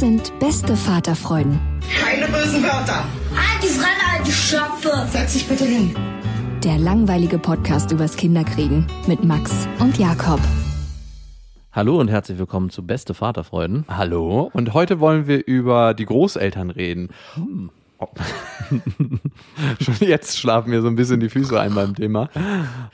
[0.00, 1.60] Das sind beste Vaterfreuden.
[2.02, 3.04] Keine bösen Wörter.
[3.34, 5.06] Halt die Fremde, alte Schöpfe.
[5.10, 5.94] Setz dich bitte hin.
[6.64, 10.40] Der langweilige Podcast übers Kinderkriegen mit Max und Jakob.
[11.72, 13.84] Hallo und herzlich willkommen zu Beste Vaterfreuden.
[13.88, 14.50] Hallo.
[14.54, 17.10] Und heute wollen wir über die Großeltern reden.
[17.34, 17.70] Hm.
[17.98, 18.08] Oh.
[19.80, 22.30] Schon jetzt schlafen mir so ein bisschen die Füße ein beim Thema.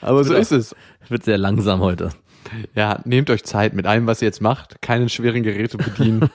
[0.00, 0.74] Aber so ist es.
[1.08, 2.10] Wird sehr langsam heute.
[2.74, 4.80] Ja, nehmt euch Zeit mit allem, was ihr jetzt macht.
[4.82, 6.30] Keine schweren Geräte bedienen.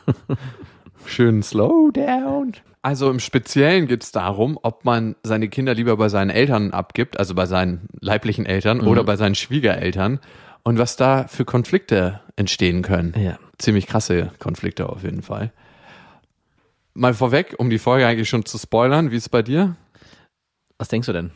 [1.05, 2.53] Schön slow down.
[2.83, 7.19] Also im Speziellen geht es darum, ob man seine Kinder lieber bei seinen Eltern abgibt,
[7.19, 8.87] also bei seinen leiblichen Eltern mhm.
[8.87, 10.19] oder bei seinen Schwiegereltern
[10.63, 13.13] und was da für Konflikte entstehen können.
[13.17, 13.37] Ja.
[13.59, 15.51] Ziemlich krasse Konflikte auf jeden Fall.
[16.93, 19.75] Mal vorweg, um die Folge eigentlich schon zu spoilern, wie ist es bei dir?
[20.77, 21.31] Was denkst du denn?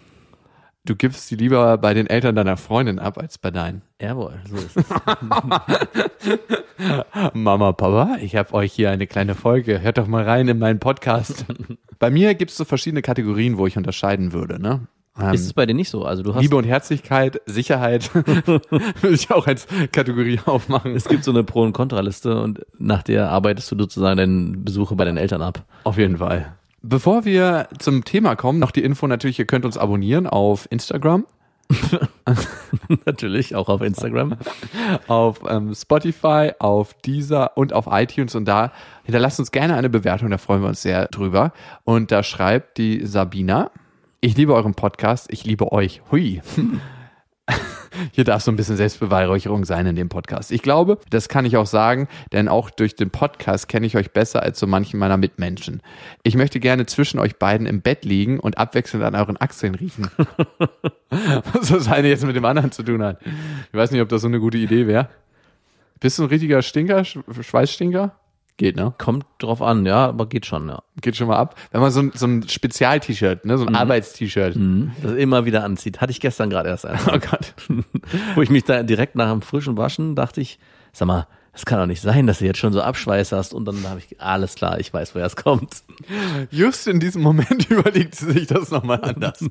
[0.86, 3.82] Du gibst sie lieber bei den Eltern deiner Freundin ab als bei deinen.
[4.00, 4.86] Jawohl, so ist es.
[7.34, 9.82] Mama, Papa, ich habe euch hier eine kleine Folge.
[9.82, 11.46] Hört doch mal rein in meinen Podcast.
[12.00, 14.62] bei mir gibt es so verschiedene Kategorien, wo ich unterscheiden würde.
[14.62, 14.82] Ne?
[15.20, 16.06] Ähm, ist es bei dir nicht so?
[16.06, 18.14] Also du hast Liebe und Herzlichkeit, Sicherheit
[18.46, 20.96] würde ich auch als Kategorie aufmachen.
[20.96, 24.96] Es gibt so eine Pro- und Kontraliste und nach der arbeitest du sozusagen deine Besuche
[24.96, 25.66] bei den Eltern ab.
[25.84, 26.54] Auf jeden Fall.
[26.88, 31.26] Bevor wir zum Thema kommen, noch die Info natürlich, ihr könnt uns abonnieren auf Instagram.
[33.08, 34.38] natürlich, auch auf Instagram.
[35.08, 38.72] auf ähm, Spotify, auf Deezer und auf iTunes und da
[39.04, 41.54] hinterlasst uns gerne eine Bewertung, da freuen wir uns sehr drüber.
[41.86, 43.72] Und da schreibt die Sabina,
[44.22, 46.04] ich liebe euren Podcast, ich liebe euch.
[46.12, 46.44] Hui.
[48.12, 50.52] Hier darf so ein bisschen Selbstbeweihräucherung sein in dem Podcast.
[50.52, 54.12] Ich glaube, das kann ich auch sagen, denn auch durch den Podcast kenne ich euch
[54.12, 55.82] besser als so manchen meiner Mitmenschen.
[56.24, 60.10] Ich möchte gerne zwischen euch beiden im Bett liegen und abwechselnd an euren Achseln riechen.
[61.54, 63.20] Was das eine jetzt mit dem anderen zu tun hat.
[63.24, 65.10] Ich weiß nicht, ob das so eine gute Idee wäre.
[66.00, 68.16] Bist du ein richtiger Stinker, Schweißstinker?
[68.58, 68.94] Geht, ne?
[68.98, 70.82] Kommt drauf an, ja, aber geht schon, ja.
[71.02, 71.56] Geht schon mal ab.
[71.72, 73.76] Wenn man so ein, so ein Spezial-T-Shirt, ne, so ein mhm.
[73.76, 74.56] Arbeits-T-Shirt.
[74.56, 74.92] Mhm.
[75.04, 76.00] Das immer wieder anzieht.
[76.00, 77.02] Hatte ich gestern gerade erst eins.
[77.08, 77.54] Oh Gott.
[78.36, 80.58] Wo ich mich da direkt nach dem frischen Waschen dachte ich,
[80.94, 83.54] sag mal, das kann doch nicht sein, dass du jetzt schon so Abschweiß hast.
[83.54, 85.84] Und dann habe ich, alles klar, ich weiß, woher es kommt.
[86.52, 89.46] Just in diesem Moment überlegt sie sich das nochmal anders.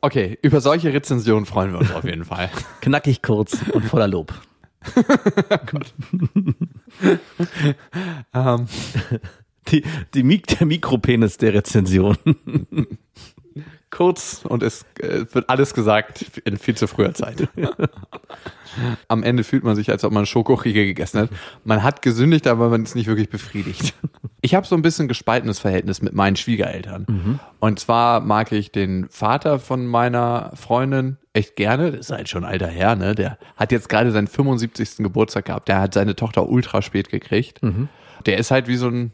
[0.00, 2.50] Okay, über solche Rezensionen freuen wir uns auf jeden Fall.
[2.80, 4.34] Knackig kurz und voller Lob.
[8.34, 8.66] ähm.
[9.68, 12.16] die, die, der Mikropenis der Rezension.
[13.90, 17.48] Kurz und es äh, wird alles gesagt in viel zu früher Zeit.
[19.08, 21.30] Am Ende fühlt man sich, als ob man Schokoriegel gegessen hat.
[21.64, 23.94] Man hat gesündigt, aber man ist nicht wirklich befriedigt.
[24.42, 27.06] Ich habe so ein bisschen gespaltenes Verhältnis mit meinen Schwiegereltern.
[27.08, 27.40] Mhm.
[27.58, 31.90] Und zwar mag ich den Vater von meiner Freundin echt gerne.
[31.90, 33.14] Das ist halt schon ein alter Herr, ne?
[33.14, 34.98] Der hat jetzt gerade seinen 75.
[34.98, 35.68] Geburtstag gehabt.
[35.68, 37.62] Der hat seine Tochter ultra spät gekriegt.
[37.62, 37.88] Mhm.
[38.26, 39.12] Der ist halt wie so ein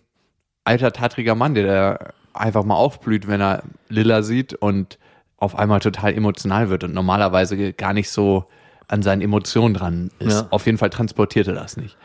[0.64, 4.98] alter, tattriger Mann, der einfach mal aufblüht, wenn er Lilla sieht und
[5.38, 8.46] auf einmal total emotional wird und normalerweise gar nicht so
[8.88, 10.40] an seinen Emotionen dran ist.
[10.42, 10.46] Ja.
[10.50, 11.96] Auf jeden Fall transportiert er das nicht.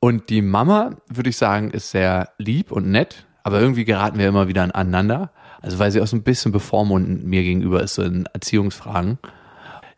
[0.00, 4.28] Und die Mama, würde ich sagen, ist sehr lieb und nett, aber irgendwie geraten wir
[4.28, 5.30] immer wieder aneinander.
[5.60, 9.18] Also weil sie auch so ein bisschen bevormundend mir gegenüber ist, so in Erziehungsfragen.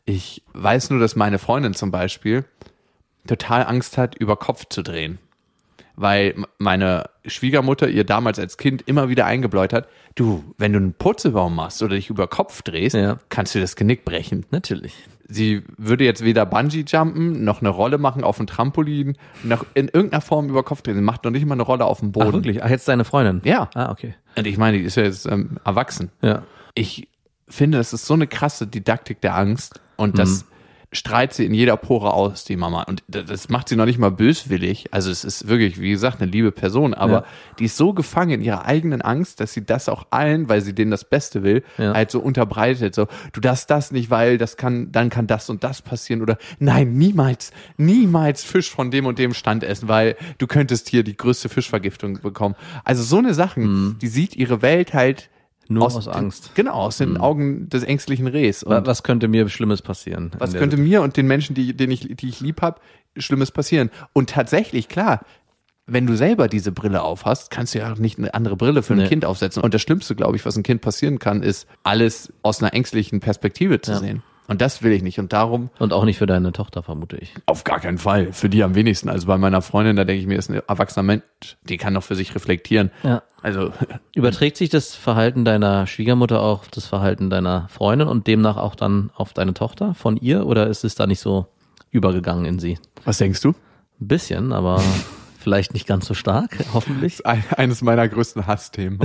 [0.05, 2.45] Ich weiß nur, dass meine Freundin zum Beispiel
[3.27, 5.19] total Angst hat, über Kopf zu drehen.
[5.97, 10.95] Weil meine Schwiegermutter ihr damals als Kind immer wieder eingebläut hat, du, wenn du einen
[10.95, 13.19] Purzelbaum machst oder dich über Kopf drehst, ja.
[13.29, 14.45] kannst du das Genick brechen.
[14.51, 14.95] Natürlich.
[15.27, 20.21] Sie würde jetzt weder Bungee-Jumpen, noch eine Rolle machen auf dem Trampolin, noch in irgendeiner
[20.21, 20.97] Form über Kopf drehen.
[20.97, 22.29] Sie macht noch nicht mal eine Rolle auf dem Boden.
[22.29, 22.63] Ach, wirklich?
[22.63, 23.41] Ach, jetzt deine Freundin?
[23.45, 23.71] Ja.
[23.75, 24.15] Ah, okay.
[24.37, 26.11] Und ich meine, die ist ja jetzt ähm, erwachsen.
[26.21, 26.43] Ja.
[26.75, 27.09] Ich
[27.49, 30.49] finde, das ist so eine krasse Didaktik der Angst und das, mhm.
[30.95, 32.83] Strahlt sie in jeder Pore aus, die Mama.
[32.85, 34.87] Und das macht sie noch nicht mal böswillig.
[34.93, 37.25] Also es ist wirklich, wie gesagt, eine liebe Person, aber Ja.
[37.59, 40.75] die ist so gefangen in ihrer eigenen Angst, dass sie das auch allen, weil sie
[40.75, 41.95] denen das Beste will, Ja.
[41.95, 42.95] halt so unterbreitet.
[42.95, 46.23] So, du darfst das nicht, weil das kann, dann kann das und das passieren.
[46.23, 51.03] Oder nein, niemals, niemals Fisch von dem und dem Stand essen, weil du könntest hier
[51.03, 52.55] die größte Fischvergiftung bekommen.
[52.85, 55.34] Also so eine Sachen, die sieht ihre Welt halt Mhm.
[55.69, 56.51] Nur aus den- Angst.
[56.51, 56.55] Mhm.
[56.55, 58.63] Genau, aus den Augen des ängstlichen Rehs.
[58.63, 60.31] Und Was könnte mir Schlimmes passieren?
[60.39, 62.81] was könnte mir und den Menschen, die, den ich, die ich lieb habe,
[63.17, 63.91] Schlimmes passieren?
[64.13, 65.21] Und tatsächlich, klar,
[65.87, 68.95] wenn du selber diese Brille aufhast, kannst du ja auch nicht eine andere Brille für
[68.95, 69.09] ein Nee.
[69.09, 69.63] Kind aufsetzen.
[69.63, 73.21] Und das Schlimmste, glaube ich, was ein Kind passieren kann, ist, alles aus einer ängstlichen
[73.21, 73.99] Perspektive zu Ja.
[73.99, 74.23] sehen.
[74.47, 75.19] Und das will ich nicht.
[75.19, 77.33] Und darum Und auch nicht für deine Tochter, vermute ich.
[77.47, 78.33] auf gar keinen Fall.
[78.33, 79.09] Für die am wenigsten.
[79.09, 81.23] Also bei meiner Freundin, da denke ich mir, ist ein erwachsener Mensch,
[81.63, 82.91] die kann doch für sich reflektieren.
[83.03, 83.23] Ja.
[83.43, 83.73] Also,
[84.15, 88.75] Überträgt sich das Verhalten deiner Schwiegermutter auch auf das Verhalten deiner Freundin und demnach auch
[88.75, 90.47] dann auf deine Tochter von ihr?
[90.47, 91.47] Oder ist es da nicht so
[91.91, 92.79] übergegangen in sie?
[93.05, 93.51] was denkst du?
[94.01, 94.83] Ein bisschen, aber
[95.39, 97.25] vielleicht nicht ganz so stark, hoffentlich.
[97.25, 98.99] Ein- Eines meiner größten Hassthemen.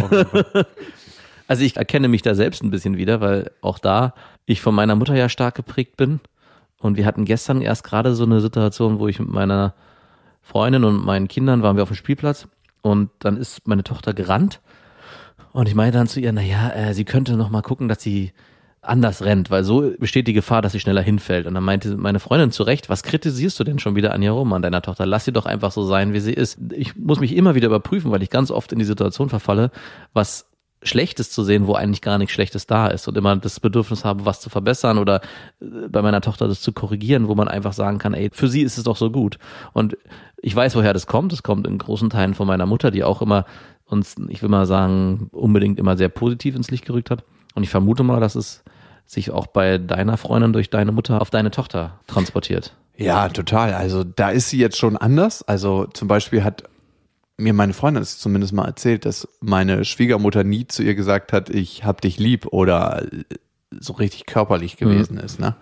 [1.48, 4.14] Also ich erkenne mich da selbst ein bisschen wieder, weil auch da
[4.50, 6.20] ich von meiner Mutter ja stark geprägt bin.
[6.80, 9.74] Und wir hatten gestern erst gerade so eine Situation, wo ich mit meiner
[10.42, 12.48] Freundin und meinen Kindern waren wir auf dem Spielplatz
[12.82, 14.62] und dann ist meine Tochter gerannt
[15.52, 18.02] und ich meinte dann zu ihr, na ja, äh, sie könnte noch mal gucken, dass
[18.02, 18.32] sie
[18.82, 21.48] anders rennt, weil so besteht die Gefahr, dass sie schneller hinfällt.
[21.48, 24.32] Und dann meinte meine Freundin zu Recht, was kritisierst du denn schon wieder an ihr
[24.32, 25.06] rum, an deiner Tochter?
[25.06, 26.58] Lass sie doch einfach so sein, wie sie ist.
[26.72, 29.72] Ich muss mich immer wieder überprüfen, weil ich ganz oft in die Situation verfalle,
[30.14, 30.49] was
[30.82, 34.26] Schlechtes zu sehen, wo eigentlich gar nichts Schlechtes da ist und immer das Bedürfnis habe,
[34.26, 35.22] was zu verbessern oder
[35.62, 38.62] äh, bei meiner Tochter das zu korrigieren, wo man einfach sagen kann, ey, für sie
[38.62, 39.40] ist es doch so gut.
[39.74, 39.98] Und
[40.42, 41.32] ich weiß, woher das kommt.
[41.32, 43.46] Das kommt in großen Teilen von meiner Mutter, die auch immer
[43.86, 47.24] uns, ich will mal sagen, unbedingt immer sehr positiv ins Licht gerückt hat.
[47.56, 48.64] Und ich vermute mal, dass es
[49.06, 52.76] sich auch bei deiner Freundin durch deine Mutter auf deine Tochter transportiert.
[52.96, 53.74] Ja, total.
[53.74, 55.42] Also da ist sie jetzt schon anders.
[55.42, 56.64] Also zum Beispiel hat
[57.40, 61.50] mir meine Freundin es zumindest mal erzählt, dass meine Schwiegermutter nie zu ihr gesagt hat,
[61.50, 63.06] ich hab dich lieb oder
[63.72, 65.40] so richtig körperlich gewesen ist.
[65.40, 65.56] Ne?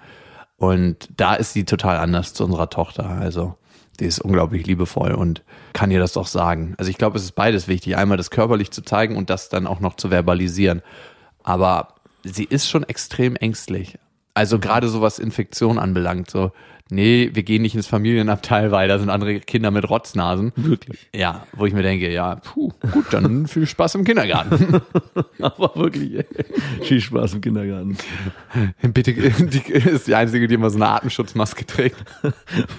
[0.57, 3.06] Und da ist sie total anders zu unserer Tochter.
[3.06, 3.56] Also
[4.00, 5.44] die ist unglaublich liebevoll und
[5.74, 6.75] kann ihr das auch sagen.
[6.77, 7.97] Also ich glaube, es ist beides wichtig.
[7.97, 10.81] Einmal das körperlich zu zeigen und das dann auch noch zu verbalisieren.
[11.44, 13.97] Aber sie ist schon extrem ängstlich.
[14.33, 16.51] Also gerade so was Infektion anbelangt, so,
[16.89, 20.51] nee, wir gehen nicht ins Familienabteil, weil da sind andere Kinder mit Rotznasen.
[20.55, 21.07] Wirklich.
[21.13, 24.81] Ja, wo ich mir denke, ja, puh, gut, dann viel Spaß im Kindergarten.
[25.41, 26.25] Aber wirklich, ey.
[26.81, 27.97] viel Spaß im Kindergarten.
[28.93, 31.97] Bitte, die ist die einzige, die immer so eine Atemschutzmaske trägt.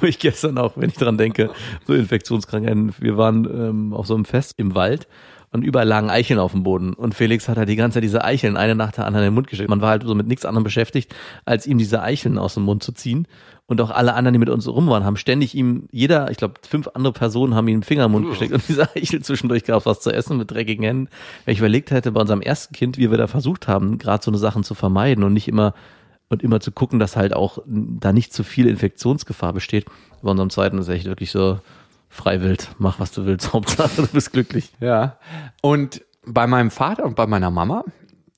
[0.00, 1.50] wo ich gestern auch, wenn ich dran denke,
[1.86, 5.06] so Infektionskrankheiten, wir waren ähm, auf so einem Fest im Wald
[5.50, 6.92] und überall lagen Eicheln auf dem Boden.
[6.92, 9.34] Und Felix hat halt die ganze Zeit diese Eicheln eine nach der anderen in den
[9.34, 9.70] Mund gesteckt.
[9.70, 11.14] Man war halt so mit nichts anderem beschäftigt,
[11.44, 13.26] als ihm diese Eicheln aus dem Mund zu ziehen.
[13.66, 16.54] Und auch alle anderen, die mit uns rum waren, haben ständig ihm, jeder, ich glaube,
[16.66, 19.80] fünf andere Personen haben ihm den Finger im Mund gesteckt und diese Eichel zwischendurch gab
[19.80, 21.08] es was zu essen mit dreckigen Händen.
[21.44, 24.30] Wenn ich überlegt hätte, bei unserem ersten Kind, wie wir da versucht haben, gerade so
[24.30, 25.74] eine Sachen zu vermeiden und nicht immer
[26.30, 29.86] und immer zu gucken, dass halt auch da nicht zu viel Infektionsgefahr besteht.
[30.22, 31.60] Bei unserem zweiten ist echt wirklich so
[32.08, 34.72] frei wild, mach was du willst, Hauptsache du bist glücklich.
[34.80, 35.18] Ja.
[35.62, 37.84] Und bei meinem Vater und bei meiner Mama,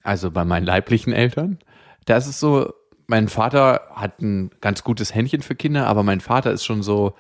[0.02, 1.58] also bei meinen leiblichen Eltern,
[2.06, 2.72] da ist es so,
[3.06, 7.14] mein Vater hat ein ganz gutes Händchen für Kinder, aber mein Vater ist schon so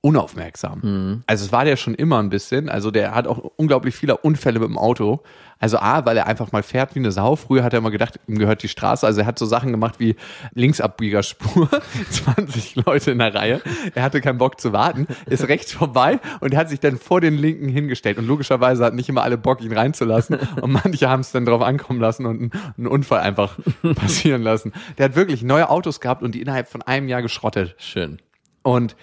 [0.00, 0.80] unaufmerksam.
[1.26, 2.68] Also es war der schon immer ein bisschen.
[2.68, 5.22] Also der hat auch unglaublich viele Unfälle mit dem Auto.
[5.58, 7.34] Also A, weil er einfach mal fährt wie eine Sau.
[7.36, 9.06] Früher hat er immer gedacht, ihm gehört die Straße.
[9.06, 10.16] Also er hat so Sachen gemacht wie
[10.54, 11.68] Linksabbiegerspur,
[12.10, 13.62] 20 Leute in der Reihe.
[13.94, 17.20] Er hatte keinen Bock zu warten, ist rechts vorbei und er hat sich dann vor
[17.20, 18.18] den Linken hingestellt.
[18.18, 20.38] Und logischerweise hat nicht immer alle Bock, ihn reinzulassen.
[20.60, 23.58] Und manche haben es dann drauf ankommen lassen und einen, einen Unfall einfach
[23.94, 24.72] passieren lassen.
[24.98, 27.74] Der hat wirklich neue Autos gehabt und die innerhalb von einem Jahr geschrottet.
[27.78, 28.20] Schön.
[28.62, 28.94] Und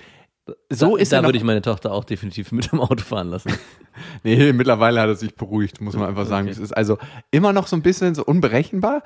[0.69, 3.29] so da, ist da er würde ich meine Tochter auch definitiv mit dem Auto fahren
[3.29, 3.51] lassen.
[4.23, 6.47] Nee, mittlerweile hat er sich beruhigt, muss man einfach sagen.
[6.47, 6.97] Es ist also
[7.29, 9.03] immer noch so ein bisschen so unberechenbar.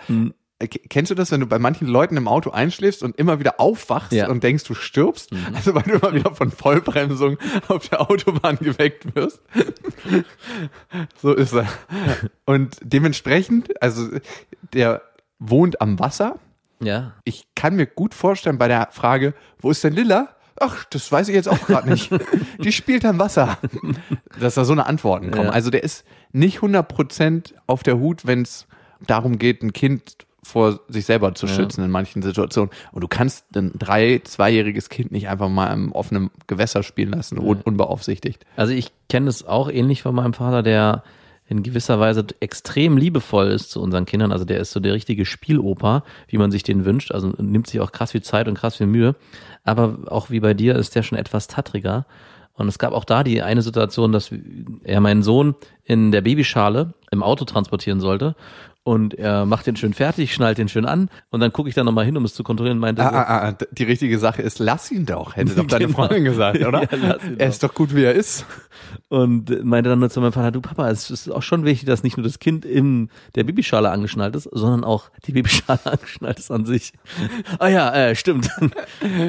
[0.59, 3.37] Äh, k- Kennst du das, wenn du bei manchen Leuten im Auto einschläfst und immer
[3.39, 4.29] wieder aufwachst Ja.
[4.29, 5.31] und denkst, du stirbst?
[5.53, 9.41] Also weil du immer wieder von Vollbremsung auf der Autobahn geweckt wirst.
[11.21, 11.67] so ist er.
[12.45, 14.07] Und dementsprechend, also
[14.73, 15.01] der
[15.39, 16.39] wohnt am Wasser.
[16.79, 17.13] Ja.
[17.25, 20.29] Ich kann mir gut vorstellen bei der Frage, wo ist denn Lilla?
[20.59, 22.09] Ach, das weiß ich jetzt auch gerade nicht.
[22.63, 23.57] Die spielt am Wasser.
[24.39, 25.47] Dass da so eine Antworten kommen.
[25.47, 25.51] Ja.
[25.51, 28.67] Also der ist nicht 100% auf der Hut, wenn es
[29.05, 32.71] darum geht, ein Kind vor sich selber zu schützen in manchen Situationen.
[32.91, 37.37] Und du kannst ein drei-, zweijähriges Kind nicht einfach mal im offenen Gewässer spielen lassen,
[37.37, 38.45] un unbeaufsichtigt.
[38.55, 41.03] Also ich kenne es auch ähnlich von meinem Vater, der
[41.49, 44.31] in gewisser Weise extrem liebevoll ist zu unseren Kindern.
[44.31, 47.11] Also der ist so der richtige Spieloper, wie man sich den wünscht.
[47.11, 49.15] Also nimmt sich auch krass viel Zeit und krass viel Mühe.
[49.63, 52.05] Aber auch wie bei dir ist der schon etwas tattriger.
[52.53, 54.31] Und es gab auch da die eine Situation, dass
[54.83, 58.35] er meinen Sohn in der Babyschale im Auto transportieren sollte.
[58.87, 61.09] Und er macht den schön fertig, schnallt den schön an.
[61.29, 62.79] Und dann gucke ich da nochmal hin, um es zu kontrollieren.
[62.79, 65.87] Meinte, Ah, so, ah, ah, die richtige Sache ist, lass ihn doch, hätte doch deine
[65.87, 65.97] Genau.
[65.97, 66.83] Freundin gesagt, oder?
[66.93, 68.45] Ja, lass ihn er ist doch gut, wie er ist.
[69.09, 72.03] Und meinte dann nur zu meinem Vater, du Papa, es ist auch schon wichtig, dass
[72.03, 76.49] nicht nur das Kind in der Babyschale angeschnallt ist, sondern auch die Babyschale angeschnallt ist
[76.49, 76.93] an sich.
[77.59, 78.49] Ah ja, äh, stimmt.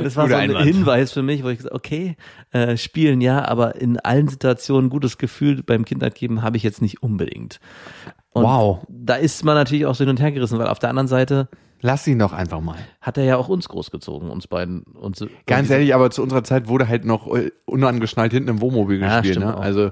[0.04, 0.66] Das war Guter so ein Einwand.
[0.66, 2.16] Hinweis für mich, wo ich gesagt okay,
[2.52, 6.80] äh, spielen ja, aber in allen Situationen gutes Gefühl beim Kind abgeben habe ich jetzt
[6.80, 7.58] nicht unbedingt.
[8.32, 8.78] Und Wow.
[8.88, 11.49] Da ist man natürlich auch so hin und her gerissen, weil auf der anderen Seite
[11.80, 12.76] Lass ihn doch einfach mal.
[13.00, 14.82] hat er ja auch uns großgezogen, uns beiden.
[14.82, 18.61] Und so, Ganz ehrlich, aber zu unserer Zeit wurde halt noch äh, unangeschnallt hinten im
[18.61, 19.38] Wohnmobil Ja, gespielt.
[19.38, 19.56] Ne?
[19.56, 19.90] Also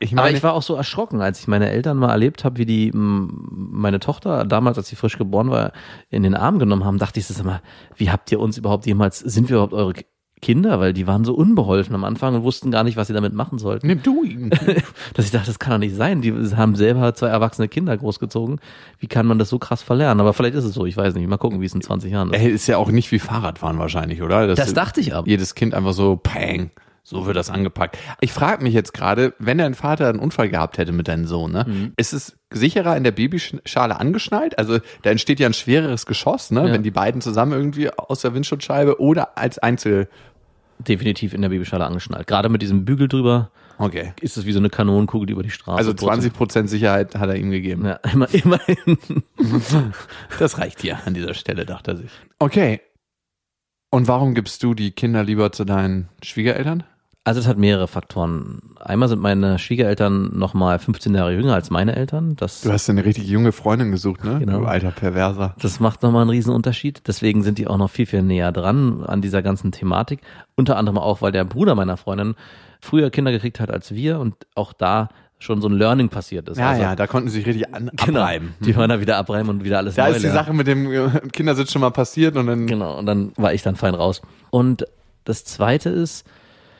[0.00, 2.58] ich Aber meine, ich war auch so erschrocken, als ich meine Eltern mal erlebt habe,
[2.58, 5.72] wie die meine Tochter damals, als sie frisch geboren war,
[6.08, 7.62] in den Arm genommen haben, dachte ich, sag mal,
[7.96, 9.94] wie habt ihr uns überhaupt jemals, sind wir überhaupt eure
[10.38, 10.80] Kinder?
[10.80, 13.58] Weil die waren so unbeholfen am Anfang und wussten gar nicht, was sie damit machen
[13.58, 13.86] sollten.
[13.86, 14.50] nimm du ihn.
[15.14, 16.20] Dass ich dachte, das kann doch nicht sein.
[16.22, 18.60] Die haben selber zwei erwachsene Kinder großgezogen.
[18.98, 20.20] Wie kann man das so krass verlernen?
[20.20, 21.28] Aber vielleicht ist es so, ich weiß nicht.
[21.28, 22.40] Mal gucken, wie es in 20 Jahren ist.
[22.40, 24.54] Ey, ist ja auch nicht wie Fahrradfahren wahrscheinlich, oder?
[24.54, 25.28] Das dachte ich aber.
[25.28, 26.70] Jedes Kind einfach so, pang,
[27.08, 27.96] so wird das angepackt.
[28.20, 31.52] Ich frage mich jetzt gerade, wenn dein Vater einen Unfall gehabt hätte mit deinem Sohn,
[31.52, 31.92] ne, Mhm.
[31.96, 34.58] ist es sicherer in der Babyschale angeschnallt?
[34.58, 36.72] Also da entsteht ja ein schwereres Geschoss, ne, Ja.
[36.72, 40.08] wenn die beiden zusammen irgendwie aus der Windschutzscheibe oder als Einzel.
[40.80, 42.26] Definitiv in der Babyschale angeschnallt.
[42.26, 44.12] Gerade mit diesem Bügel drüber Okay.
[44.20, 46.08] ist es wie so eine Kanonenkugel, die über die Straße Also purzelt.
[46.12, 47.84] 20 Prozent Sicherheit hat er ihm gegeben.
[47.86, 48.98] Ja, immer, immerhin.
[50.38, 52.10] Das reicht hier an dieser Stelle, dachte er sich.
[52.38, 52.80] Okay.
[53.90, 56.84] Und warum gibst du die Kinder lieber zu deinen Schwiegereltern?
[57.28, 58.60] Also es hat mehrere Faktoren.
[58.80, 62.36] Einmal sind meine Schwiegereltern noch mal 15 Jahre jünger als meine Eltern.
[62.36, 64.38] Das, Du hast eine richtig junge Freundin gesucht, ne?
[64.38, 64.60] Genau.
[64.60, 65.54] Du alter Perverser.
[65.60, 67.02] das macht nochmal einen riesen Unterschied.
[67.06, 70.20] Deswegen sind die auch noch viel, viel näher dran an dieser ganzen Thematik.
[70.56, 72.34] Unter anderem auch, weil der Bruder meiner Freundin
[72.80, 76.56] früher Kinder gekriegt hat als wir und auch da schon so ein Learning passiert ist.
[76.56, 78.54] Ja, Also, ja, da konnten sie sich richtig an, genau, abreiben.
[78.60, 80.34] Die da wieder abreiben und wieder alles Da neu ist die lernen.
[80.38, 82.66] Sache mit dem äh, Kindersitz schon mal passiert und dann.
[82.66, 84.22] Genau, und dann war ich dann fein raus.
[84.48, 84.86] Und
[85.24, 86.24] das Zweite ist,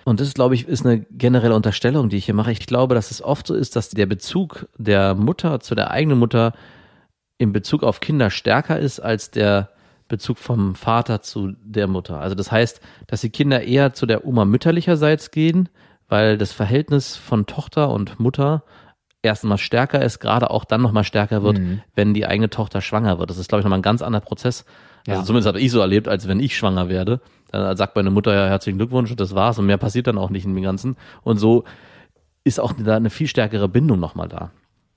[0.09, 2.53] und das, glaube ich, ist eine generelle Unterstellung, die ich hier mache.
[2.53, 6.19] Ich glaube, dass es oft so ist, dass der Bezug der Mutter zu der eigenen
[6.19, 6.53] Mutter
[7.37, 9.71] in Bezug auf Kinder stärker ist als der
[10.09, 12.21] Bezug vom Vater zu der Mutter.
[12.21, 15.69] Also das heißt, dass die Kinder eher zu der Oma mütterlicherseits gehen,
[16.09, 18.65] weil das Verhältnis von Tochter und Mutter
[19.29, 21.61] erstmal stärker ist, gerade auch dann nochmal stärker wird,
[21.95, 23.31] wenn die eigene Tochter schwanger wird.
[23.31, 24.65] Das ist, glaube ich, nochmal ein ganz anderer Prozess.
[25.07, 25.25] Also Ja.
[25.25, 27.21] zumindest habe ich so erlebt, als wenn ich schwanger werde.
[27.53, 30.29] Dann sagt meine Mutter ja herzlichen Glückwunsch und das war's und mehr passiert dann auch
[30.31, 30.97] nicht in dem Ganzen.
[31.23, 31.65] Und so
[32.45, 34.51] ist auch da eine viel stärkere Bindung nochmal da.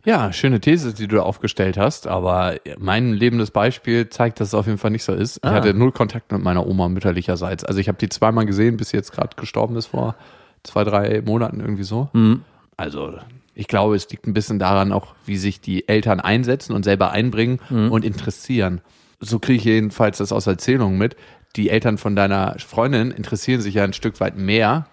[0.03, 4.53] Ja, schöne These, die du da aufgestellt hast, aber mein lebendes Beispiel zeigt, dass es
[4.55, 5.37] auf jeden Fall nicht so ist.
[5.37, 5.51] Ich Ah.
[5.53, 7.63] hatte null Kontakt mit meiner Oma mütterlicherseits.
[7.63, 10.15] Also ich habe die zweimal gesehen, bis sie jetzt gerade gestorben ist vor
[10.63, 12.09] zwei, drei Monaten irgendwie so.
[12.13, 12.41] Mhm.
[12.77, 13.13] Also
[13.53, 17.11] ich glaube, es liegt ein bisschen daran auch, wie sich die Eltern einsetzen und selber
[17.11, 17.91] einbringen Mhm.
[17.91, 18.81] und interessieren.
[19.19, 21.15] So kriege ich jedenfalls das aus Erzählungen mit.
[21.55, 24.87] Die Eltern von deiner Freundin interessieren sich ja ein Stück weit mehr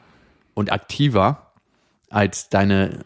[0.54, 1.52] und aktiver
[2.10, 3.04] als deine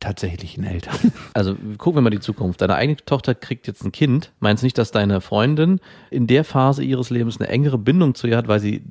[0.00, 0.94] tatsächlichen Eltern.
[1.34, 2.60] Also gucken wir mal die Zukunft.
[2.62, 4.32] Deine eigene Tochter kriegt jetzt ein Kind.
[4.40, 8.26] Meinst du nicht, dass deine Freundin in der Phase ihres Lebens eine engere Bindung zu
[8.26, 8.82] ihr hat, weil sie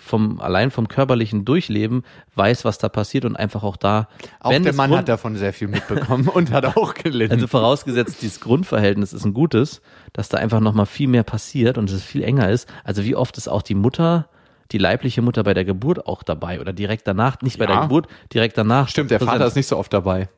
[0.00, 2.02] vom allein vom körperlichen Durchleben
[2.34, 4.08] weiß, was da passiert und einfach auch da.
[4.40, 7.32] Auch der Mann Grund- hat davon sehr viel mitbekommen und hat auch gelitten.
[7.34, 11.90] Also vorausgesetzt, dieses Grundverhältnis ist ein gutes, dass da einfach nochmal viel mehr passiert und
[11.90, 12.68] es viel enger ist.
[12.84, 14.28] Also wie oft ist auch die Mutter,
[14.72, 17.72] die leibliche Mutter bei der Geburt auch dabei oder direkt danach, nicht bei Ja.
[17.72, 18.88] der Geburt, direkt danach.
[18.88, 19.32] Stimmt, der präsent.
[19.34, 20.28] Vater ist nicht so oft dabei.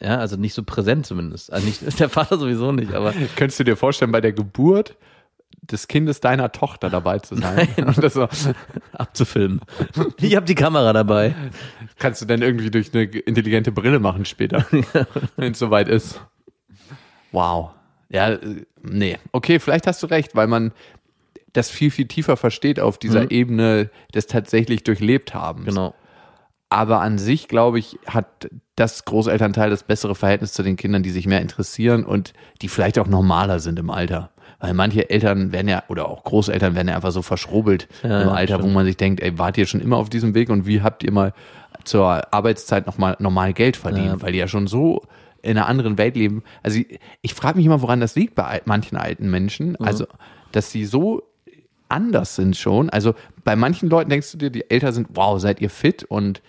[0.00, 1.52] Ja, also nicht so präsent zumindest.
[1.52, 4.96] Also nicht, der Vater sowieso nicht, aber Könntest du dir vorstellen, bei der Geburt
[5.60, 7.68] des Kindes deiner Tochter dabei zu sein?
[7.76, 8.28] Und das so,
[8.92, 9.60] abzufilmen.
[10.20, 11.34] Ich habe die Kamera dabei.
[11.98, 14.66] kannst du dann irgendwie durch eine intelligente Brille machen später,
[15.36, 16.20] wenn es soweit ist.
[17.32, 17.70] Wow.
[18.08, 19.18] Ja, äh, nee.
[19.32, 20.72] Okay, vielleicht hast du recht, weil man
[21.52, 25.64] das viel, viel tiefer versteht auf dieser Ebene des tatsächlich durchlebt haben.
[25.64, 25.94] Genau.
[26.70, 31.10] Aber an sich, glaube ich, hat das Großelternteil das bessere Verhältnis zu den Kindern, die
[31.10, 32.32] sich mehr interessieren und
[32.62, 34.31] die vielleicht auch normaler sind im Alter.
[34.62, 38.28] Weil manche Eltern werden ja, oder auch Großeltern werden ja einfach so verschrobelt Ja, im
[38.28, 38.74] Alter, wo stimmt.
[38.74, 41.10] man sich denkt, ey, wart ihr schon immer auf diesem Weg und wie habt ihr
[41.10, 41.34] mal
[41.82, 44.06] zur Arbeitszeit nochmal normal Geld verdient?
[44.06, 44.22] Ja.
[44.22, 45.02] Weil die ja schon so
[45.42, 46.44] in einer anderen Welt leben.
[46.62, 49.74] Also ich, ich frage mich immer, woran das liegt bei manchen alten Menschen.
[49.80, 50.06] Also,
[50.52, 51.24] dass sie so
[51.88, 52.88] anders sind schon.
[52.88, 56.40] Also bei manchen Leuten denkst du dir, die älter sind, wow, seid ihr fit und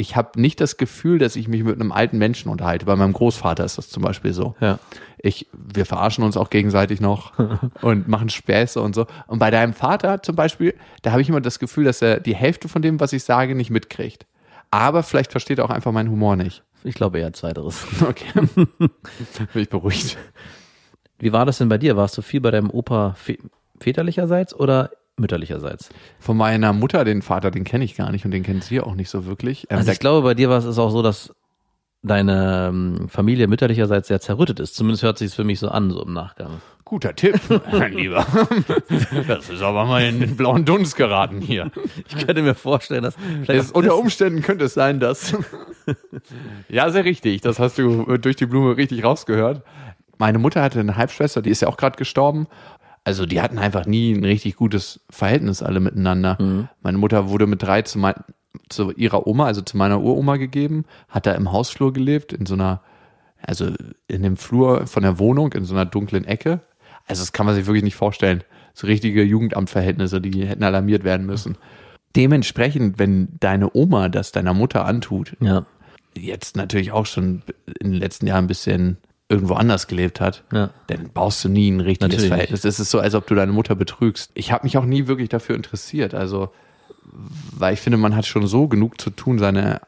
[0.00, 2.86] ich habe nicht das Gefühl, dass ich mich mit einem alten Menschen unterhalte.
[2.86, 4.54] Bei meinem Großvater ist das zum Beispiel so.
[4.60, 4.78] Ja.
[5.18, 7.32] Ich, wir verarschen uns auch gegenseitig noch
[7.82, 9.06] und machen Späße und so.
[9.26, 12.34] Und bei deinem Vater zum Beispiel, da habe ich immer das Gefühl, dass er die
[12.34, 14.24] Hälfte von dem, was ich sage, nicht mitkriegt.
[14.70, 16.62] Aber vielleicht versteht er auch einfach meinen Humor nicht.
[16.82, 17.86] Ich glaube eher zweiteres.
[18.08, 18.40] Okay.
[18.56, 20.16] Bin ich beruhigt.
[21.18, 21.96] Wie war das denn bei dir?
[21.98, 23.38] Warst du viel bei deinem Opa vä-
[23.78, 24.90] väterlicherseits oder
[25.20, 25.90] mütterlicherseits?
[26.18, 28.94] Von meiner Mutter, den Vater, den kenne ich gar nicht und den kennt sie auch
[28.94, 29.66] nicht so wirklich.
[29.70, 31.32] Ähm, Also ich glaube, bei dir war es auch so, dass
[32.02, 34.74] deine ähm, Familie mütterlicherseits sehr zerrüttet ist.
[34.74, 36.62] Zumindest hört sich es für mich so an, so im Nachgang.
[36.84, 37.38] Guter Tipp,
[37.72, 38.26] mein Lieber.
[39.28, 41.70] Das ist aber mal in den blauen Dunst geraten hier.
[42.08, 45.36] Ich könnte mir vorstellen, dass Es, unter Umständen könnte es sein, dass.
[46.68, 47.42] ja, sehr richtig.
[47.42, 49.62] Das hast du durch die Blume richtig rausgehört.
[50.18, 52.46] Meine Mutter hatte eine Halbschwester, die ist ja auch gerade gestorben.
[53.04, 56.36] Also die hatten einfach nie ein richtig gutes Verhältnis alle miteinander.
[56.82, 58.14] Meine Mutter wurde mit drei zu, mein,
[58.68, 62.54] zu ihrer Oma, also zu meiner Uroma gegeben, hat da im Hausflur gelebt, in so
[62.54, 62.82] einer,
[63.42, 63.72] also
[64.06, 66.60] in dem Flur von der Wohnung, in so einer dunklen Ecke.
[67.06, 68.44] Also das kann man sich wirklich nicht vorstellen.
[68.74, 71.56] So richtige Jugendamtverhältnisse, die hätten alarmiert werden müssen.
[72.16, 75.64] Dementsprechend, wenn deine Oma das deiner Mutter antut, ja,
[76.16, 77.42] jetzt natürlich auch schon
[77.80, 78.98] in den letzten Jahren ein bisschen
[79.30, 80.70] irgendwo anders gelebt hat, Ja.
[80.88, 82.64] dann baust du nie ein richtiges Natürlich Verhältnis.
[82.64, 84.30] Es ist so, als ob du deine Mutter betrügst.
[84.34, 86.12] Ich habe mich auch nie wirklich dafür interessiert.
[86.14, 86.50] Also,
[87.56, 89.80] weil ich finde, man hat schon so genug zu tun, seine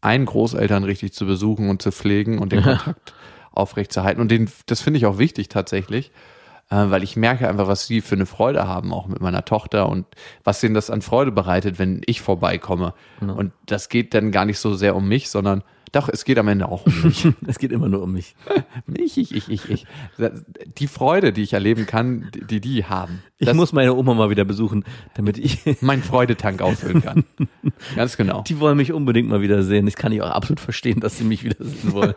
[0.00, 3.14] einen Großeltern richtig zu besuchen und zu pflegen und den Kontakt
[3.52, 4.20] aufrechtzuerhalten.
[4.20, 6.12] Und den, das finde ich auch wichtig tatsächlich,
[6.70, 9.88] äh, weil ich merke einfach, was sie für eine Freude haben, auch mit meiner Tochter
[9.88, 10.06] und
[10.44, 12.94] was denen das an Freude bereitet, wenn ich vorbeikomme.
[13.20, 16.48] Und das geht dann gar nicht so sehr um mich, sondern doch, es geht am
[16.48, 17.26] Ende auch um mich.
[17.46, 18.34] es geht immer nur um mich.
[18.94, 19.86] Ich, ich, ich, ich, ich.
[20.78, 23.22] Die Freude, die ich erleben kann, die die haben.
[23.38, 25.60] Ich Das muss meine Oma mal wieder besuchen, damit ich.
[25.80, 27.24] mein Freudetank auffüllen kann.
[27.96, 28.42] Ganz genau.
[28.42, 29.86] Die wollen mich unbedingt mal wieder sehen.
[29.86, 32.14] Ich kann ich auch absolut verstehen, dass sie mich wieder sehen wollen.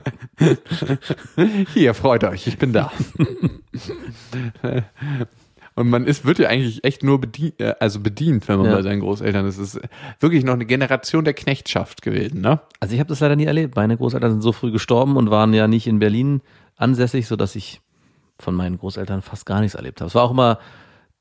[1.74, 2.92] Hier, freut euch, ich bin da.
[5.76, 8.76] Und man ist, wird ja eigentlich echt nur bedient, äh, also bedient, wenn man Ja.
[8.76, 9.58] bei seinen Großeltern ist.
[9.58, 9.82] Es ist
[10.20, 12.60] wirklich noch eine Generation der Knechtschaft gewesen, ne?
[12.80, 13.76] Also ich habe das leider nie erlebt.
[13.76, 16.42] Meine Großeltern sind so früh gestorben und waren ja nicht in Berlin
[16.76, 17.80] ansässig, so dass ich
[18.38, 20.08] von meinen Großeltern fast gar nichts erlebt habe.
[20.10, 20.60] Es war auch immer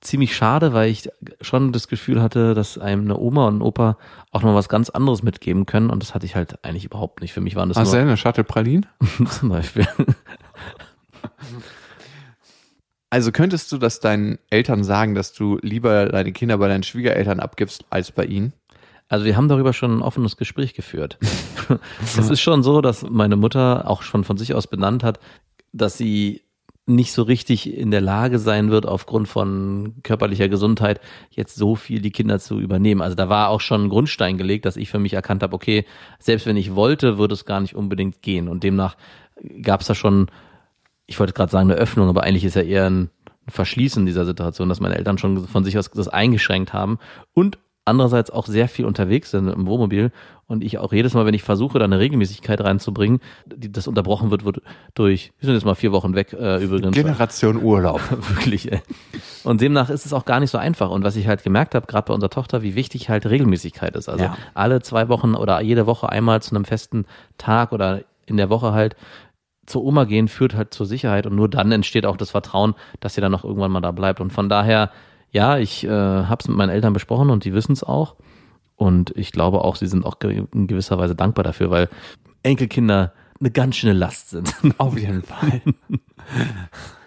[0.01, 1.09] ziemlich schade, weil ich
[1.43, 3.99] schon das Gefühl hatte, dass einem eine Oma und ein Opa
[4.31, 7.35] auch noch was ganz anderes mitgeben können und das hatte ich halt eigentlich überhaupt nicht.
[7.35, 8.87] Für mich waren das Hast du nur eine Shuttle Pralin?
[9.29, 9.87] zum Beispiel.
[13.11, 17.41] Also könntest du das deinen Eltern sagen, dass du lieber deine Kinder bei deinen Schwiegereltern
[17.41, 18.53] abgibst als bei ihnen?
[19.09, 21.19] Also wir haben darüber schon ein offenes Gespräch geführt.
[22.03, 25.19] es ist schon so, dass meine Mutter auch schon von sich aus benannt hat,
[25.73, 26.43] dass sie
[26.87, 32.01] nicht so richtig in der Lage sein wird, aufgrund von körperlicher Gesundheit jetzt so viel
[32.01, 33.03] die Kinder zu übernehmen.
[33.03, 35.85] Also da war auch schon ein Grundstein gelegt, dass ich für mich erkannt habe, okay,
[36.21, 38.49] selbst wenn ich wollte, würde es gar nicht unbedingt gehen.
[38.49, 38.97] Und demnach
[39.63, 40.31] gab es da schon,
[41.11, 43.11] ich wollte gerade sagen, eine Öffnung, aber eigentlich ist ja eher ein
[43.49, 46.99] Verschließen dieser Situation, dass meine Eltern schon von sich aus das eingeschränkt haben
[47.35, 50.13] und andererseits auch sehr viel unterwegs sind im Wohnmobil
[50.47, 54.31] und ich auch jedes Mal, wenn ich versuche, da eine Regelmäßigkeit reinzubringen, die das unterbrochen
[54.31, 54.63] wird, wird
[54.95, 56.95] durch, wir sind jetzt mal vier Wochen weg äh, übrigens.
[56.95, 58.01] Generation Urlaub.
[58.11, 58.81] Wirklich, ey.
[59.43, 60.91] Und demnach ist es auch gar nicht so einfach.
[60.91, 64.09] Und was ich halt gemerkt habe, gerade bei unserer Tochter, wie wichtig halt Regelmäßigkeit ist.
[64.09, 64.37] Also Ja.
[64.55, 67.07] alle zwei Wochen oder jede Woche einmal zu einem festen
[67.39, 68.95] Tag oder in der Woche halt
[69.67, 73.15] zur Oma gehen, führt halt zur Sicherheit und nur dann entsteht auch das Vertrauen, dass
[73.15, 74.21] sie dann auch irgendwann mal da bleibt.
[74.21, 74.91] Und von daher,
[75.31, 78.17] ja, ich äh, habe es mit meinen Eltern besprochen und die wissen es auch.
[78.77, 81.89] Und ich glaube auch, sie sind auch ge in gewisser Weise dankbar dafür, weil
[82.43, 84.55] Enkelkinder eine ganz schöne Last sind.
[84.79, 85.63] Auf jeden Fall.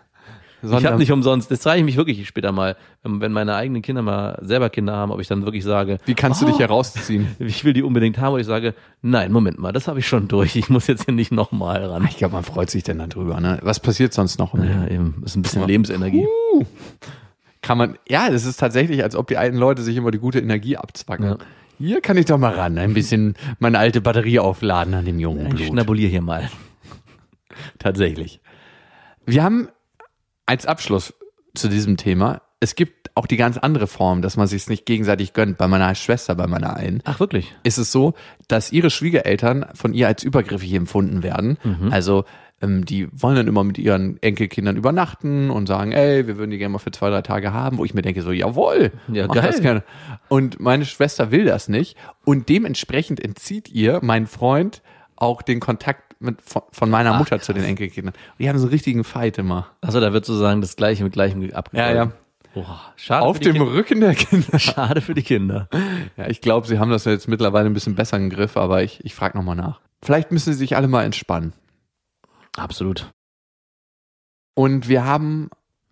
[0.63, 4.01] Ich habe nicht umsonst, das frage ich mich wirklich später mal, wenn, meine eigenen Kinder
[4.01, 7.27] mal selber Kinder haben, ob ich dann wirklich sage, Wie kannst du oh, dich herausziehen?
[7.39, 10.27] ich will die unbedingt haben, oder ich sage, nein, Moment mal, das habe ich schon
[10.27, 12.05] durch, ich muss jetzt hier nicht nochmal ran.
[12.09, 13.41] Ich glaube, man freut sich denn darüber.
[13.41, 13.59] Ne?
[13.61, 14.53] Was passiert sonst noch?
[14.53, 16.25] Ja, eben, das ist ein bisschen Lebensenergie.
[17.61, 20.39] Kann man, ja, das ist tatsächlich, als ob die alten Leute sich immer die gute
[20.39, 21.25] Energie abzwacken.
[21.25, 21.37] Ja.
[21.77, 25.47] Hier kann ich doch mal ran, ein bisschen meine alte Batterie aufladen an dem jungen
[25.47, 25.67] Ich Blut.
[25.67, 26.49] schnabuliere hier mal.
[27.79, 28.39] Tatsächlich.
[29.25, 29.69] Wir haben
[30.45, 31.13] als Abschluss
[31.55, 35.33] zu diesem Thema, es gibt auch die ganz andere Form, dass man sich nicht gegenseitig
[35.33, 35.57] gönnt.
[35.57, 37.53] Bei meiner Schwester, bei meiner einen, Ach, wirklich?
[37.63, 38.13] ist es so,
[38.47, 41.57] dass ihre Schwiegereltern von ihr als übergriffig empfunden werden.
[41.91, 42.23] Also
[42.61, 46.57] ähm, die wollen dann immer mit ihren Enkelkindern übernachten und sagen, ey, wir würden die
[46.57, 49.35] gerne mal für zwei, drei Tage haben, wo ich mir denke, so, jawohl, Ja, mach
[49.35, 49.47] geil.
[49.47, 49.83] das gerne.
[50.29, 54.81] Und meine Schwester will das nicht und dementsprechend entzieht ihr mein Freund
[55.17, 58.13] auch den Kontakt mit, von, von meiner Ach, Mutter zu den Enkelkindern.
[58.13, 59.67] Und die haben so einen richtigen Fight immer.
[59.81, 61.95] Achso, da wird sozusagen das Gleiche mit Gleichem abgegolten.
[61.95, 62.11] Ja, ja.
[62.53, 63.73] Boah, schade Auf für die dem Kinder.
[63.73, 64.59] Rücken der Kinder.
[64.59, 65.67] Schade für die Kinder.
[66.17, 69.03] Ja, ich glaube, sie haben das jetzt mittlerweile ein bisschen besser im Griff, aber ich,
[69.03, 69.79] ich frage nochmal nach.
[70.03, 71.53] Vielleicht müssen sie sich alle mal entspannen.
[72.55, 73.09] Absolut.
[74.53, 75.49] Und wir haben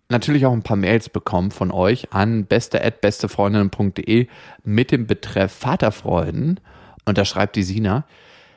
[0.08, 4.28] natürlich auch ein paar Mails bekommen von euch an beste@bestefreundinnen.de
[4.62, 6.60] mit dem Betreff Vaterfreuden.
[7.04, 8.04] Und da schreibt die Sina,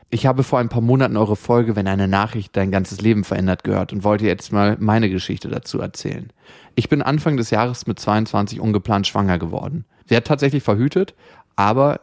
[0.09, 3.63] ich habe vor ein paar Monaten eure Folge, wenn eine Nachricht dein ganzes Leben verändert
[3.63, 6.31] gehört und wollte jetzt mal meine Geschichte dazu erzählen.
[6.75, 9.85] Ich bin Anfang des Jahres mit 22 ungeplant schwanger geworden.
[10.05, 11.15] Sie hat tatsächlich verhütet,
[11.55, 12.01] aber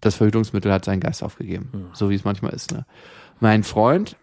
[0.00, 1.70] das Verhütungsmittel hat seinen Geist aufgegeben.
[1.94, 2.72] So wie es manchmal ist.
[2.72, 2.84] Ne?
[3.40, 4.16] Mein Freund,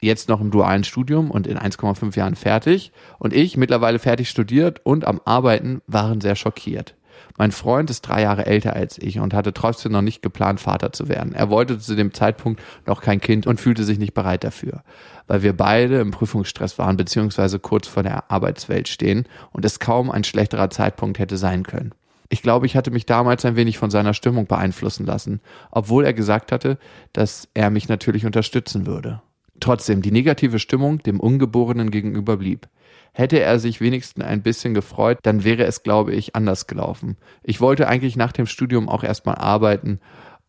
[0.00, 4.80] jetzt noch im dualen Studium und in 1,5 Jahren fertig und ich, mittlerweile fertig studiert
[4.84, 6.94] und am Arbeiten, waren sehr schockiert.
[7.38, 10.92] Mein Freund ist drei Jahre älter als ich und hatte trotzdem noch nicht geplant, Vater
[10.92, 11.34] zu werden.
[11.34, 14.82] Er wollte zu dem Zeitpunkt noch kein Kind und fühlte sich nicht bereit dafür,
[15.26, 20.10] weil wir beide im Prüfungsstress waren beziehungsweise kurz vor der Arbeitswelt stehen und es kaum
[20.10, 21.92] ein schlechterer Zeitpunkt hätte sein können.
[22.28, 26.12] Ich glaube, ich hatte mich damals ein wenig von seiner Stimmung beeinflussen lassen, obwohl er
[26.12, 26.78] gesagt hatte,
[27.12, 29.22] dass er mich natürlich unterstützen würde.
[29.60, 32.68] Trotzdem, die negative Stimmung dem Ungeborenen gegenüber blieb.
[33.16, 37.16] Hätte er sich wenigstens ein bisschen gefreut, dann wäre es, glaube ich, anders gelaufen.
[37.42, 40.00] Ich wollte eigentlich nach dem Studium auch erstmal arbeiten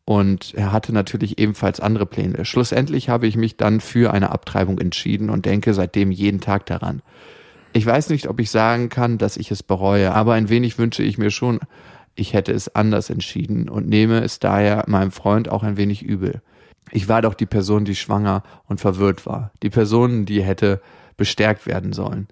[0.04, 2.44] und er hatte natürlich ebenfalls andere Pläne.
[2.44, 7.02] Schlussendlich habe ich mich dann für eine Abtreibung entschieden und denke seitdem jeden Tag daran.
[7.72, 11.04] Ich weiß nicht, ob ich sagen kann, dass ich es bereue, aber ein wenig wünsche
[11.04, 11.62] ich mir schon,
[12.16, 16.42] ich hätte es anders entschieden und nehme es daher meinem Freund auch ein wenig übel.
[16.92, 19.52] Ich war doch die Person, die schwanger und verwirrt war.
[19.64, 20.82] Die Person, die hätte
[21.16, 22.28] bestärkt werden sollen.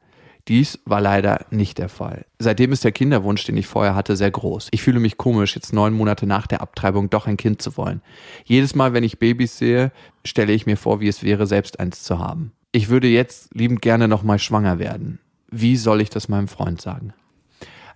[0.48, 2.26] Dies war leider nicht der Fall.
[2.38, 4.68] Seitdem ist der Kinderwunsch, den ich vorher hatte, sehr groß.
[4.72, 8.02] Ich fühle mich komisch, jetzt neun Monate nach der Abtreibung doch ein Kind zu wollen.
[8.44, 9.92] Jedes Mal, wenn ich Babys sehe,
[10.24, 12.52] stelle ich mir vor, wie es wäre, selbst eins zu haben.
[12.72, 15.20] Ich würde jetzt liebend gerne nochmal schwanger werden.
[15.50, 17.14] Wie soll ich das meinem Freund sagen?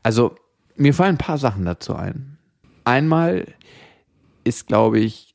[0.01, 0.35] Also,
[0.75, 2.37] mir fallen ein paar Sachen dazu ein.
[2.83, 3.45] Einmal
[4.43, 5.28] ist, glaube ich,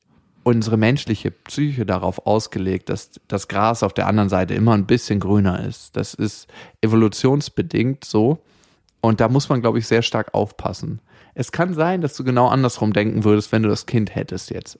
[0.44, 5.18] unsere menschliche Psyche darauf ausgelegt, dass das Gras auf der anderen Seite immer ein bisschen
[5.18, 5.96] grüner ist.
[5.96, 6.46] Das ist
[6.82, 8.38] evolutionsbedingt so.
[9.00, 11.00] Und da muss man, glaube ich, sehr stark aufpassen.
[11.34, 14.78] Es kann sein, dass du genau andersrum denken würdest, wenn du das Kind hättest jetzt.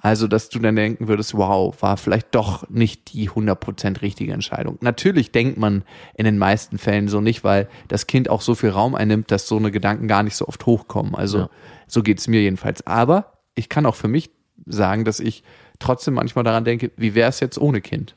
[0.00, 4.76] Also, dass du dann denken würdest, wow, war vielleicht doch nicht die 100% richtige Entscheidung.
[4.80, 8.70] Natürlich denkt man in den meisten Fällen so nicht, weil das Kind auch so viel
[8.70, 11.14] Raum einnimmt, dass so eine Gedanken gar nicht so oft hochkommen.
[11.14, 11.50] Also, Ja.
[11.86, 12.86] so geht's mir jedenfalls.
[12.86, 14.30] Aber ich kann auch für mich
[14.66, 15.42] sagen, dass ich
[15.78, 18.14] trotzdem manchmal daran denke, wie wäre es jetzt ohne Kind?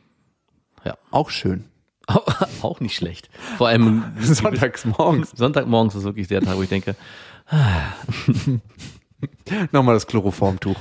[0.84, 0.98] Ja.
[1.12, 1.66] Auch schön.
[2.62, 3.32] Auch nicht schlecht.
[3.58, 5.32] Vor allem Sonntags morgens.
[5.32, 6.96] Sonntagmorgens ist wirklich der Tag, wo ich denke,
[9.72, 10.80] Nochmal das Chloroformtuch.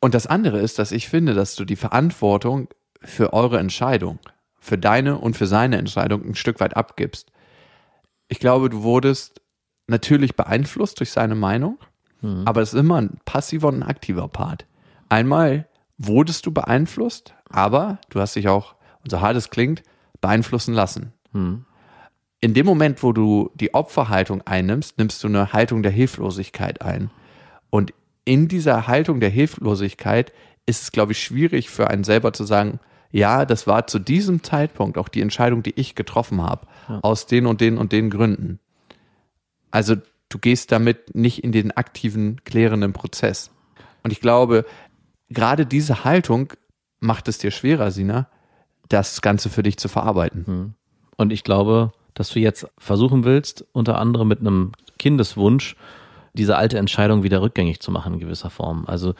[0.00, 2.68] Und das andere ist, dass ich finde, dass du die Verantwortung
[3.02, 4.18] für eure Entscheidung,
[4.60, 7.32] für deine und für seine Entscheidung ein Stück weit abgibst.
[8.28, 9.40] Ich glaube, du wurdest
[9.86, 11.78] natürlich beeinflusst durch seine Meinung,
[12.44, 14.66] aber es ist immer ein passiver und ein aktiver Part.
[15.08, 19.82] Einmal wurdest du beeinflusst, aber du hast dich auch, und so hart es klingt,
[20.20, 21.12] beeinflussen lassen
[22.44, 27.08] in dem Moment, wo du die Opferhaltung einnimmst, nimmst du eine Haltung der Hilflosigkeit ein.
[27.70, 27.94] Und
[28.26, 30.30] in dieser Haltung der Hilflosigkeit
[30.66, 34.42] ist es, glaube ich, schwierig für einen selber zu sagen, ja, das war zu diesem
[34.42, 36.66] Zeitpunkt auch die Entscheidung, die ich getroffen habe,
[37.00, 38.58] aus den und den und den Gründen.
[39.70, 39.96] Also
[40.34, 43.52] du gehst damit nicht in den aktiven, klärenden Prozess.
[44.02, 44.66] Und ich glaube,
[45.30, 46.52] gerade diese Haltung
[46.98, 48.28] macht es dir schwerer, Sina,
[48.88, 50.74] das Ganze für dich zu verarbeiten.
[51.16, 55.76] Und ich glaube, dass du jetzt versuchen willst, unter anderem mit einem Kindeswunsch,
[56.32, 58.84] diese alte Entscheidung wieder rückgängig zu machen in gewisser Form.
[58.86, 59.14] Also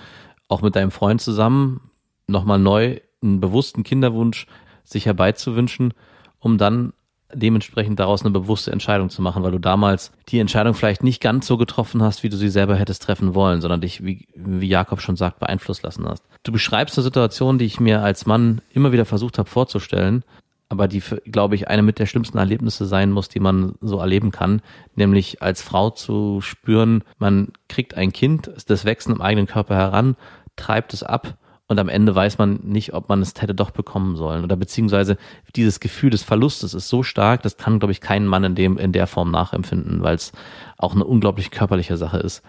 [0.48, 1.90] auch mit deinem Freund zusammen
[2.26, 4.46] nochmal neu einen bewussten Kinderwunsch
[4.82, 5.94] sich herbeizuwünschen,
[6.40, 6.92] um dann
[7.32, 11.46] dementsprechend daraus eine bewusste Entscheidung zu machen, weil du damals die Entscheidung vielleicht nicht ganz
[11.46, 15.00] so getroffen hast, wie du sie selber hättest treffen wollen, sondern dich, wie, wie Jakob
[15.00, 16.24] schon sagt, beeinflusst lassen hast.
[16.42, 20.24] Du beschreibst eine Situation, die ich mir als Mann immer wieder versucht habe vorzustellen,
[20.68, 24.30] aber die, glaube ich, eine mit der schlimmsten Erlebnisse sein muss, die man so erleben
[24.30, 24.60] kann,
[24.94, 30.16] nämlich als Frau zu spüren, man kriegt ein Kind, das wächst im eigenen Körper heran,
[30.56, 34.16] treibt es ab und am Ende weiß man nicht, ob man es hätte doch bekommen
[34.16, 35.16] sollen oder beziehungsweise
[35.56, 38.76] dieses Gefühl des Verlustes ist so stark, das kann, glaube ich, kein Mann in dem
[38.76, 40.32] in der Form nachempfinden, weil es
[40.76, 42.42] auch eine unglaublich körperliche Sache ist.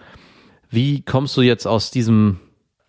[0.70, 2.40] Wie kommst du jetzt aus diesem,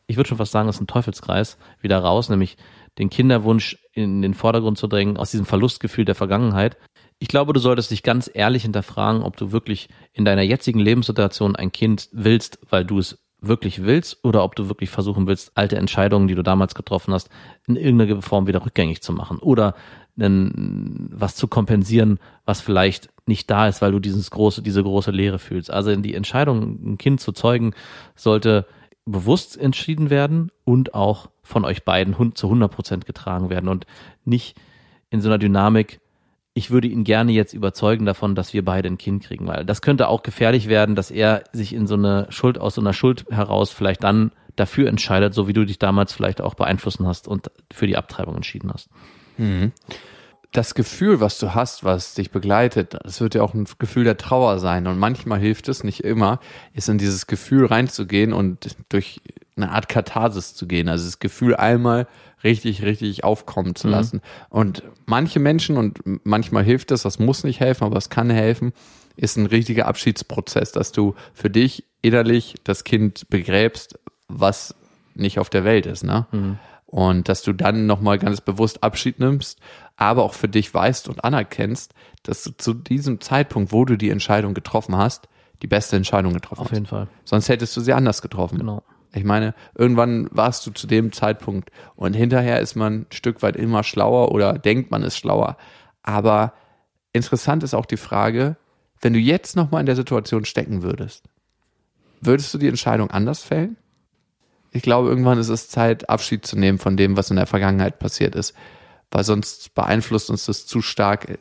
[0.09, 2.57] ich würde schon fast sagen, das ist ein Teufelskreis, wieder raus, nämlich
[2.99, 6.77] den Kinderwunsch in den Vordergrund zu drängen, aus diesem Verlustgefühl der Vergangenheit?
[7.19, 11.57] Ich glaube, du solltest dich ganz ehrlich hinterfragen, ob du wirklich in deiner jetzigen Lebenssituation
[11.57, 15.77] ein Kind willst, weil du es wirklich willst oder ob du wirklich versuchen willst, alte
[15.77, 17.29] Entscheidungen, die du damals getroffen hast,
[17.67, 19.75] in irgendeiner Form wieder rückgängig zu machen oder
[20.19, 25.11] einen, was zu kompensieren, was vielleicht nicht da ist, weil du dieses große, diese große
[25.11, 25.71] Leere fühlst.
[25.71, 27.75] Also die Entscheidung, ein Kind zu zeugen,
[28.15, 28.67] sollte
[29.05, 33.87] bewusst entschieden werden und auch von euch beiden zu 100 Prozent getragen werden und
[34.25, 34.57] nicht
[35.11, 36.01] in so einer Dynamik,
[36.57, 39.83] ich würde ihn gerne jetzt überzeugen davon, dass wir beide ein Kind kriegen, weil das
[39.83, 43.27] könnte auch gefährlich werden, dass er sich in so eine Schuld, aus so einer Schuld
[43.31, 47.51] heraus vielleicht dann dafür entscheidet, so wie du dich damals vielleicht auch beeinflussen hast und
[47.71, 48.89] für die Abtreibung entschieden hast.
[49.37, 49.73] Mhm.
[50.51, 54.17] Das Gefühl, was du hast, was dich begleitet, das wird ja auch ein Gefühl der
[54.17, 54.87] Trauer sein.
[54.87, 56.41] Und manchmal hilft es, nicht immer,
[56.73, 59.21] ist in dieses Gefühl reinzugehen und durch
[59.57, 60.89] eine Art Katharsis zu gehen.
[60.89, 62.07] Also das Gefühl einmal
[62.45, 63.93] richtig, richtig aufkommen zu mhm.
[63.93, 64.17] lassen.
[64.17, 64.21] Mhm.
[64.51, 68.73] Und manche Menschen, und manchmal hilft es, das muss nicht helfen, aber es kann helfen,
[69.17, 74.75] ist ein richtiger Abschiedsprozess, dass du für dich innerlich das Kind begräbst, was
[75.15, 76.27] nicht auf der Welt ist, ne?
[76.33, 76.59] Mhm.
[76.85, 79.59] Und dass du dann nochmal ganz bewusst Abschied nimmst,
[79.97, 81.93] aber auch für dich weißt und anerkennst,
[82.23, 85.29] dass du zu diesem Zeitpunkt, wo du die Entscheidung getroffen hast,
[85.63, 86.67] die beste Entscheidung getroffen hast.
[86.67, 87.09] Auf jeden Fall.
[87.25, 88.59] Sonst hättest du sie anders getroffen.
[88.59, 88.83] Genau.
[89.17, 93.57] Ich meine, irgendwann warst du zu dem Zeitpunkt und hinterher ist man ein Stück weit
[93.57, 95.57] immer schlauer oder denkt man ist schlauer.
[96.03, 96.53] Aber
[97.15, 98.57] interessant ist auch die Frage,
[99.01, 101.25] wenn du jetzt nochmal in der Situation stecken würdest,
[102.21, 103.79] würdest du die Entscheidung anders fällen?
[104.71, 107.99] Ich glaube, irgendwann ist es Zeit, Abschied zu nehmen von dem, was in der Vergangenheit
[107.99, 108.55] passiert ist,
[109.11, 111.39] weil sonst beeinflusst uns das zu stark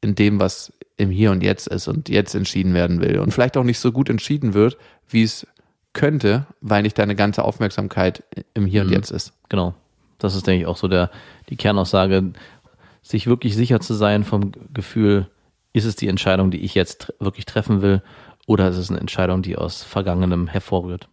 [0.00, 3.56] in dem, was im Hier und Jetzt ist und jetzt entschieden werden will und vielleicht
[3.56, 4.76] auch nicht so gut entschieden wird,
[5.08, 5.46] wie es
[5.92, 8.22] könnte, weil nicht deine ganze Aufmerksamkeit
[8.54, 8.94] im Hier und mhm.
[8.94, 9.32] Jetzt ist.
[9.48, 9.74] Genau.
[10.18, 11.10] Das ist, denke ich, auch so der,
[11.48, 12.32] die Kernaussage,
[13.02, 15.28] sich wirklich sicher zu sein vom Gefühl,
[15.72, 18.02] ist es die Entscheidung, die ich jetzt wirklich treffen will,
[18.46, 21.08] oder ist es eine Entscheidung, die aus Vergangenem hervorrührt?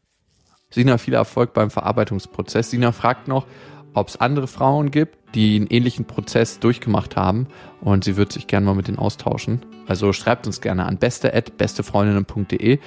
[0.69, 2.69] Sina, viel Erfolg beim Verarbeitungsprozess.
[2.69, 3.47] Sina fragt noch,
[3.93, 7.47] ob es andere Frauen gibt, die einen ähnlichen Prozess durchgemacht haben
[7.81, 9.61] und sie wird sich gerne mal mit denen austauschen.
[9.87, 12.79] Also schreibt uns gerne an beste@bestefreundinnen.de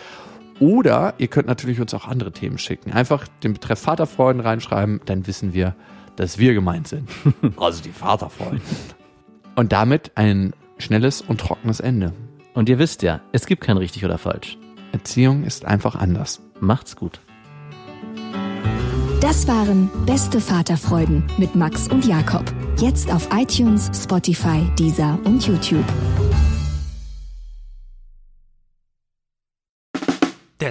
[0.61, 2.93] oder ihr könnt natürlich uns auch andere Themen schicken.
[2.93, 5.75] Einfach den Betreff Vaterfreuden reinschreiben, dann wissen wir,
[6.17, 7.09] dass wir gemeint sind.
[7.57, 8.61] also die Vaterfreuden.
[9.57, 12.12] Und damit ein schnelles und trockenes Ende.
[12.55, 14.59] Und ihr wisst ja, es gibt kein richtig oder falsch.
[14.93, 16.43] Erziehung ist einfach anders.
[16.61, 17.21] Macht's gut.
[19.21, 22.45] Das waren Beste Vaterfreuden mit Max und Jakob.
[22.79, 25.85] Jetzt auf iTunes, Spotify, Deezer und YouTube.